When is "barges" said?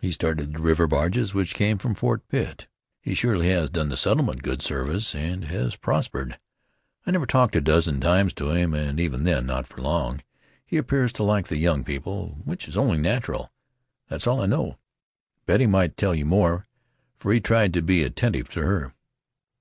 0.86-1.34